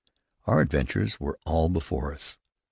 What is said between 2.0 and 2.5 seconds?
us.